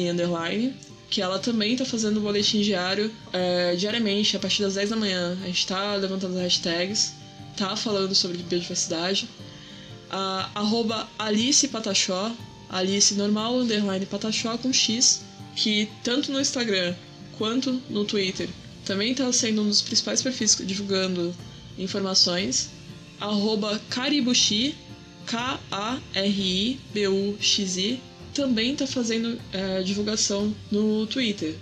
underline, 0.09 0.73
que 1.09 1.21
ela 1.21 1.39
também 1.39 1.73
está 1.73 1.85
fazendo 1.85 2.17
o 2.17 2.21
boletim 2.21 2.61
diário 2.61 3.13
é, 3.31 3.75
diariamente, 3.75 4.35
a 4.35 4.39
partir 4.39 4.61
das 4.61 4.75
10 4.75 4.89
da 4.89 4.95
manhã. 4.95 5.37
A 5.41 5.47
gente 5.47 5.59
está 5.59 5.95
levantando 5.95 6.35
as 6.37 6.43
hashtags, 6.43 7.13
tá 7.55 7.75
falando 7.75 8.13
sobre 8.13 8.37
biodiversidade. 8.37 9.27
A, 10.09 10.49
arroba 10.55 11.07
Alice 11.17 11.67
Patachó, 11.67 12.31
Alice 12.69 13.13
normal, 13.15 13.59
underline 13.59 14.05
Patachó 14.05 14.57
com 14.57 14.73
X, 14.73 15.23
que 15.55 15.89
tanto 16.03 16.31
no 16.31 16.39
Instagram 16.39 16.93
quanto 17.37 17.81
no 17.89 18.03
Twitter 18.03 18.49
também 18.87 19.11
está 19.11 19.31
sendo 19.33 19.61
um 19.61 19.67
dos 19.67 19.81
principais 19.81 20.21
perfis 20.21 20.55
divulgando 20.65 21.35
informações. 21.77 22.69
Arroba 23.19 23.81
Karibushi, 23.89 24.75
K-A-R-I-B-U-X-I, 25.25 25.99
também 28.37 28.73
está 28.73 28.85
fazendo 28.85 29.39
é, 29.51 29.81
divulgação 29.81 30.53
no 30.69 31.07
Twitter. 31.07 31.55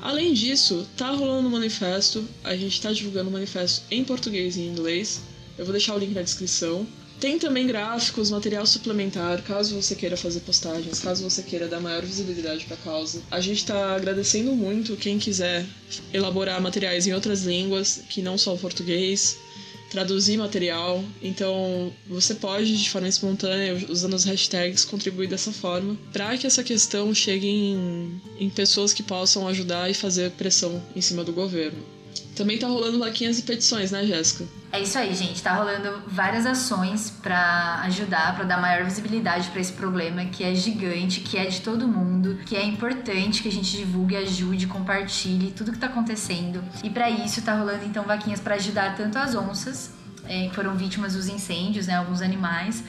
Além 0.00 0.32
disso, 0.32 0.86
tá 0.96 1.10
rolando 1.10 1.48
um 1.48 1.50
manifesto, 1.50 2.24
a 2.44 2.54
gente 2.54 2.74
está 2.74 2.92
divulgando 2.92 3.26
o 3.26 3.30
um 3.30 3.32
manifesto 3.32 3.82
em 3.90 4.04
português 4.04 4.56
e 4.56 4.60
em 4.60 4.68
inglês. 4.68 5.20
Eu 5.58 5.64
vou 5.64 5.72
deixar 5.72 5.92
o 5.92 5.98
link 5.98 6.14
na 6.14 6.22
descrição. 6.22 6.86
Tem 7.18 7.36
também 7.36 7.66
gráficos, 7.66 8.30
material 8.30 8.64
suplementar, 8.64 9.42
caso 9.42 9.80
você 9.80 9.96
queira 9.96 10.16
fazer 10.16 10.40
postagens, 10.40 11.00
caso 11.00 11.28
você 11.28 11.42
queira 11.42 11.66
dar 11.66 11.80
maior 11.80 12.04
visibilidade 12.04 12.64
para 12.64 12.74
a 12.74 12.80
causa. 12.80 13.20
A 13.30 13.40
gente 13.40 13.58
está 13.58 13.96
agradecendo 13.96 14.52
muito 14.52 14.96
quem 14.96 15.18
quiser 15.18 15.66
elaborar 16.12 16.60
materiais 16.60 17.08
em 17.08 17.12
outras 17.12 17.42
línguas, 17.42 18.02
que 18.08 18.22
não 18.22 18.38
só 18.38 18.54
o 18.54 18.58
português. 18.58 19.36
Traduzir 19.94 20.36
material. 20.36 21.04
Então, 21.22 21.92
você 22.08 22.34
pode, 22.34 22.76
de 22.76 22.90
forma 22.90 23.06
espontânea, 23.06 23.86
usando 23.88 24.14
as 24.14 24.24
hashtags, 24.24 24.84
contribuir 24.84 25.28
dessa 25.28 25.52
forma 25.52 25.96
para 26.12 26.36
que 26.36 26.48
essa 26.48 26.64
questão 26.64 27.14
chegue 27.14 27.46
em, 27.46 28.20
em 28.40 28.50
pessoas 28.50 28.92
que 28.92 29.04
possam 29.04 29.46
ajudar 29.46 29.88
e 29.88 29.94
fazer 29.94 30.32
pressão 30.32 30.82
em 30.96 31.00
cima 31.00 31.22
do 31.22 31.32
governo. 31.32 31.93
Também 32.34 32.58
tá 32.58 32.66
rolando 32.66 32.98
vaquinhas 32.98 33.38
e 33.38 33.42
petições, 33.42 33.92
né, 33.92 34.04
Jéssica? 34.04 34.44
É 34.72 34.80
isso 34.80 34.98
aí, 34.98 35.14
gente. 35.14 35.40
Tá 35.40 35.54
rolando 35.54 36.02
várias 36.08 36.44
ações 36.46 37.10
para 37.22 37.80
ajudar, 37.84 38.34
para 38.34 38.44
dar 38.44 38.60
maior 38.60 38.84
visibilidade 38.84 39.48
para 39.50 39.60
esse 39.60 39.72
problema 39.72 40.24
que 40.24 40.42
é 40.42 40.52
gigante, 40.54 41.20
que 41.20 41.38
é 41.38 41.46
de 41.46 41.60
todo 41.60 41.86
mundo, 41.86 42.40
que 42.44 42.56
é 42.56 42.64
importante 42.64 43.40
que 43.40 43.48
a 43.48 43.52
gente 43.52 43.76
divulgue, 43.76 44.16
ajude, 44.16 44.66
compartilhe 44.66 45.52
tudo 45.52 45.70
que 45.70 45.78
tá 45.78 45.86
acontecendo. 45.86 46.62
E 46.82 46.90
para 46.90 47.08
isso 47.08 47.40
tá 47.42 47.56
rolando 47.56 47.84
então 47.84 48.02
vaquinhas 48.02 48.40
para 48.40 48.56
ajudar 48.56 48.96
tanto 48.96 49.16
as 49.16 49.36
onças, 49.36 49.92
é, 50.26 50.48
que 50.48 50.54
foram 50.54 50.76
vítimas 50.76 51.14
dos 51.14 51.28
incêndios, 51.28 51.86
né, 51.86 51.96
alguns 51.96 52.20
animais, 52.20 52.82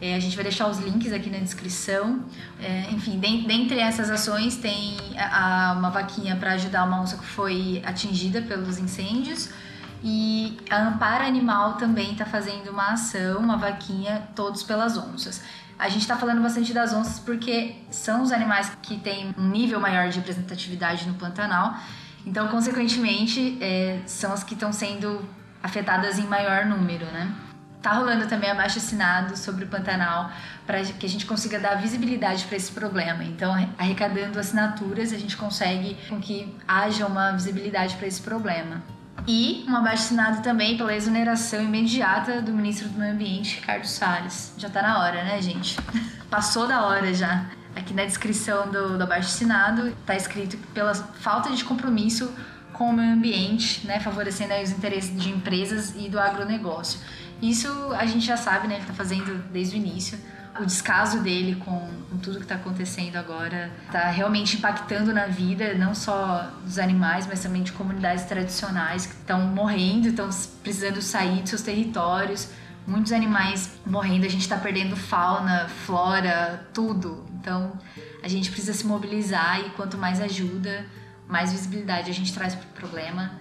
é, 0.00 0.14
a 0.14 0.20
gente 0.20 0.36
vai 0.36 0.44
deixar 0.44 0.68
os 0.68 0.78
links 0.78 1.12
aqui 1.12 1.28
na 1.28 1.38
descrição. 1.38 2.20
É, 2.60 2.90
enfim, 2.90 3.18
dentre 3.18 3.80
essas 3.80 4.10
ações 4.10 4.56
tem 4.56 4.96
a, 5.16 5.70
a, 5.70 5.72
uma 5.72 5.90
vaquinha 5.90 6.36
para 6.36 6.52
ajudar 6.52 6.84
uma 6.84 7.00
onça 7.00 7.16
que 7.16 7.26
foi 7.26 7.82
atingida 7.84 8.40
pelos 8.42 8.78
incêndios. 8.78 9.50
E 10.02 10.56
a 10.70 10.88
Ampara 10.88 11.26
Animal 11.26 11.74
também 11.74 12.12
está 12.12 12.24
fazendo 12.24 12.70
uma 12.70 12.92
ação, 12.92 13.40
uma 13.40 13.56
vaquinha, 13.56 14.28
todos 14.36 14.62
pelas 14.62 14.96
onças. 14.96 15.42
A 15.76 15.88
gente 15.88 16.02
está 16.02 16.16
falando 16.16 16.40
bastante 16.40 16.72
das 16.72 16.92
onças 16.92 17.18
porque 17.18 17.76
são 17.90 18.22
os 18.22 18.30
animais 18.30 18.70
que 18.82 18.96
têm 18.98 19.34
um 19.36 19.48
nível 19.48 19.80
maior 19.80 20.08
de 20.08 20.18
representatividade 20.18 21.06
no 21.08 21.14
Pantanal. 21.14 21.74
Então, 22.24 22.46
consequentemente, 22.48 23.58
é, 23.60 24.00
são 24.06 24.32
as 24.32 24.44
que 24.44 24.54
estão 24.54 24.72
sendo 24.72 25.24
afetadas 25.62 26.18
em 26.18 26.26
maior 26.26 26.66
número, 26.66 27.06
né? 27.06 27.32
Tá 27.82 27.92
rolando 27.92 28.26
também 28.26 28.50
abaixo 28.50 28.78
assinado 28.78 29.36
sobre 29.36 29.64
o 29.64 29.68
Pantanal 29.68 30.30
para 30.66 30.82
que 30.82 31.06
a 31.06 31.08
gente 31.08 31.24
consiga 31.24 31.60
dar 31.60 31.76
visibilidade 31.76 32.44
para 32.44 32.56
esse 32.56 32.72
problema. 32.72 33.22
Então, 33.22 33.52
arrecadando 33.78 34.38
assinaturas, 34.38 35.12
a 35.12 35.18
gente 35.18 35.36
consegue 35.36 35.96
com 36.08 36.20
que 36.20 36.54
haja 36.66 37.06
uma 37.06 37.32
visibilidade 37.32 37.94
para 37.96 38.06
esse 38.06 38.20
problema. 38.20 38.82
E 39.26 39.64
um 39.68 39.76
abaixo 39.76 40.04
assinado 40.04 40.42
também 40.42 40.76
pela 40.76 40.94
exoneração 40.94 41.62
imediata 41.62 42.40
do 42.40 42.52
ministro 42.52 42.88
do 42.88 42.98
Meio 42.98 43.12
Ambiente, 43.12 43.60
Ricardo 43.60 43.86
Salles. 43.86 44.54
Já 44.58 44.68
tá 44.68 44.82
na 44.82 45.00
hora, 45.00 45.22
né, 45.24 45.40
gente? 45.40 45.76
Passou 46.30 46.66
da 46.66 46.82
hora 46.82 47.12
já. 47.14 47.46
Aqui 47.76 47.94
na 47.94 48.04
descrição 48.04 48.70
do, 48.70 48.96
do 48.96 49.04
abaixo 49.04 49.28
assinado 49.28 49.94
tá 50.04 50.16
escrito 50.16 50.56
pela 50.74 50.94
falta 50.94 51.50
de 51.50 51.64
compromisso 51.64 52.32
com 52.78 52.90
o 52.90 52.92
meio 52.92 53.12
ambiente, 53.12 53.84
né, 53.84 53.98
favorecendo 53.98 54.54
os 54.54 54.70
interesses 54.70 55.20
de 55.20 55.30
empresas 55.30 55.94
e 55.96 56.08
do 56.08 56.18
agronegócio. 56.18 57.00
Isso 57.42 57.68
a 57.92 58.06
gente 58.06 58.24
já 58.24 58.36
sabe, 58.36 58.68
né? 58.68 58.76
Ele 58.76 58.84
tá 58.84 58.94
fazendo 58.94 59.42
desde 59.50 59.76
o 59.76 59.78
início. 59.78 60.16
O 60.60 60.64
descaso 60.64 61.20
dele 61.20 61.56
com, 61.56 61.88
com 62.08 62.18
tudo 62.18 62.36
que 62.36 62.44
está 62.44 62.54
acontecendo 62.54 63.16
agora 63.16 63.70
está 63.86 64.10
realmente 64.10 64.56
impactando 64.56 65.12
na 65.12 65.26
vida, 65.26 65.74
não 65.74 65.94
só 65.94 66.50
dos 66.64 66.78
animais, 66.78 67.26
mas 67.26 67.42
também 67.42 67.62
de 67.64 67.72
comunidades 67.72 68.24
tradicionais 68.24 69.06
que 69.06 69.14
estão 69.14 69.40
morrendo, 69.40 70.08
estão 70.08 70.28
precisando 70.62 71.02
sair 71.02 71.42
de 71.42 71.48
seus 71.48 71.62
territórios. 71.62 72.48
Muitos 72.86 73.12
animais 73.12 73.72
morrendo, 73.84 74.24
a 74.24 74.28
gente 74.28 74.42
está 74.42 74.56
perdendo 74.56 74.96
fauna, 74.96 75.68
flora, 75.68 76.64
tudo. 76.72 77.24
Então 77.40 77.72
a 78.22 78.28
gente 78.28 78.50
precisa 78.50 78.72
se 78.72 78.86
mobilizar 78.86 79.60
e 79.60 79.70
quanto 79.70 79.98
mais 79.98 80.20
ajuda, 80.20 80.84
mais 81.28 81.52
visibilidade 81.52 82.10
a 82.10 82.14
gente 82.14 82.32
traz 82.32 82.54
para 82.54 82.64
o 82.64 82.80
problema. 82.80 83.38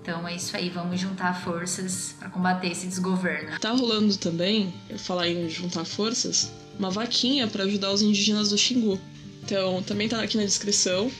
Então 0.00 0.28
é 0.28 0.36
isso 0.36 0.54
aí, 0.54 0.68
vamos 0.68 1.00
juntar 1.00 1.32
forças 1.32 2.14
para 2.18 2.28
combater 2.28 2.68
esse 2.70 2.86
desgoverno. 2.86 3.58
Tá 3.58 3.70
rolando 3.70 4.14
também, 4.18 4.72
eu 4.90 4.98
falar 4.98 5.28
em 5.28 5.48
juntar 5.48 5.86
forças, 5.86 6.52
uma 6.78 6.90
vaquinha 6.90 7.48
para 7.48 7.64
ajudar 7.64 7.90
os 7.90 8.02
indígenas 8.02 8.50
do 8.50 8.58
Xingu. 8.58 9.00
Então 9.42 9.82
também 9.82 10.08
tá 10.08 10.22
aqui 10.22 10.36
na 10.36 10.44
descrição. 10.44 11.10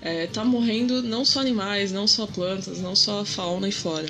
É, 0.00 0.26
tá 0.26 0.42
morrendo 0.42 1.02
não 1.02 1.26
só 1.26 1.40
animais, 1.40 1.92
não 1.92 2.06
só 2.06 2.26
plantas, 2.26 2.80
não 2.80 2.96
só 2.96 3.22
fauna 3.26 3.68
e 3.68 3.72
flora. 3.72 4.08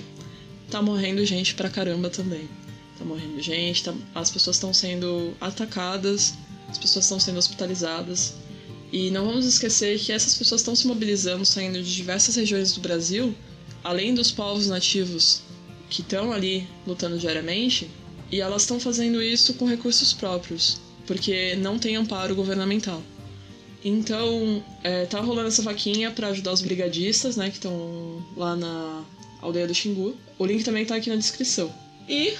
Tá 0.70 0.80
morrendo 0.80 1.24
gente 1.26 1.54
pra 1.54 1.68
caramba 1.68 2.08
também. 2.08 2.48
Tá 2.96 3.04
morrendo 3.04 3.42
gente, 3.42 3.82
tá, 3.82 3.92
as 4.14 4.30
pessoas 4.30 4.56
estão 4.56 4.72
sendo 4.72 5.34
atacadas, 5.40 6.34
as 6.68 6.78
pessoas 6.78 7.06
estão 7.06 7.18
sendo 7.18 7.38
hospitalizadas. 7.38 8.34
E 8.92 9.10
não 9.10 9.26
vamos 9.26 9.46
esquecer 9.46 9.98
que 9.98 10.12
essas 10.12 10.34
pessoas 10.34 10.60
estão 10.60 10.74
se 10.74 10.86
mobilizando, 10.86 11.44
saindo 11.44 11.82
de 11.82 11.94
diversas 11.94 12.36
regiões 12.36 12.72
do 12.72 12.80
Brasil 12.80 13.34
além 13.82 14.14
dos 14.14 14.30
povos 14.30 14.68
nativos 14.68 15.42
que 15.88 16.02
estão 16.02 16.32
ali 16.32 16.68
lutando 16.86 17.18
diariamente, 17.18 17.90
e 18.30 18.40
elas 18.40 18.62
estão 18.62 18.78
fazendo 18.78 19.20
isso 19.20 19.54
com 19.54 19.64
recursos 19.64 20.12
próprios, 20.12 20.80
porque 21.06 21.56
não 21.56 21.78
tem 21.78 21.96
amparo 21.96 22.34
governamental. 22.34 23.02
Então, 23.84 24.62
é, 24.84 25.06
tá 25.06 25.20
rolando 25.20 25.48
essa 25.48 25.62
vaquinha 25.62 26.10
para 26.10 26.28
ajudar 26.28 26.52
os 26.52 26.60
brigadistas, 26.60 27.36
né, 27.36 27.48
que 27.48 27.56
estão 27.56 28.24
lá 28.36 28.54
na 28.54 29.04
aldeia 29.40 29.66
do 29.66 29.74
Xingu. 29.74 30.16
O 30.38 30.46
link 30.46 30.62
também 30.62 30.84
tá 30.84 30.94
aqui 30.94 31.08
na 31.08 31.16
descrição. 31.16 31.72
E 32.08 32.34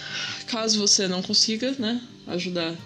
caso 0.47 0.79
você 0.79 1.09
não 1.09 1.23
consiga, 1.23 1.73
né, 1.73 2.01
ajudar 2.29 2.77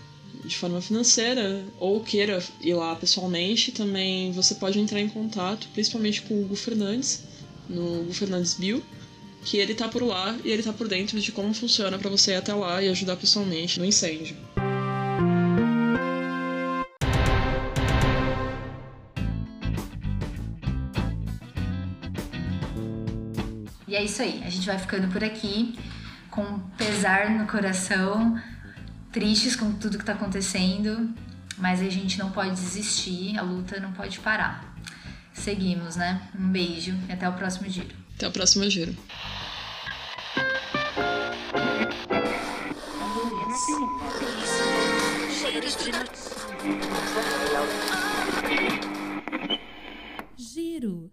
de 0.45 0.57
forma 0.57 0.81
financeira 0.81 1.65
ou 1.79 2.01
queira 2.01 2.43
ir 2.61 2.75
lá 2.75 2.95
pessoalmente, 2.95 3.73
também 3.73 4.31
você 4.33 4.55
pode 4.55 4.79
entrar 4.79 5.01
em 5.01 5.09
contato, 5.09 5.69
principalmente 5.73 6.23
com 6.23 6.35
o 6.35 6.43
Hugo 6.43 6.57
Fernandes, 6.57 7.23
no 7.69 8.03
Hugo 8.03 8.13
Fernandes 8.13 8.55
Bill, 8.55 8.83
que 9.45 9.57
ele 9.57 9.75
tá 9.75 9.89
por 9.89 10.03
lá 10.03 10.37
e 10.45 10.51
ele 10.51 10.63
tá 10.63 10.73
por 10.73 10.89
dentro 10.89 11.21
de 11.21 11.33
como 11.33 11.55
funciona 11.55 11.99
para 11.99 12.11
você 12.11 12.33
ir 12.33 12.37
até 12.37 12.53
lá 12.55 12.83
e 12.83 12.89
ajudar 12.89 13.17
pessoalmente 13.17 13.79
no 13.79 13.87
incêndio. 13.87 14.37
E 23.87 23.97
é 23.97 24.03
isso 24.03 24.23
aí, 24.23 24.43
a 24.45 24.51
gente 24.51 24.67
vai 24.67 24.79
ficando 24.79 25.09
por 25.09 25.23
aqui 25.23 25.75
com 26.31 26.59
pesar 26.77 27.31
no 27.31 27.47
coração, 27.47 28.37
tristes 29.15 29.55
com 29.55 29.73
tudo 29.73 29.97
que 29.97 30.03
está 30.03 30.13
acontecendo, 30.13 31.09
mas 31.57 31.81
a 31.81 31.89
gente 31.89 32.19
não 32.19 32.33
pode 32.33 32.51
desistir, 32.51 33.39
a 33.39 33.43
luta 33.43 33.79
não 33.79 33.93
pode 33.93 34.19
parar. 34.19 34.77
Seguimos, 35.33 35.95
né? 35.95 36.21
Um 36.37 36.49
beijo 36.49 36.93
e 37.09 37.13
até 37.13 37.29
o 37.29 37.33
próximo 37.33 37.71
giro. 37.71 37.95
Até 38.17 38.27
o 38.27 38.33
próximo 38.33 38.69
giro. 38.69 38.93
Giro. 50.37 51.13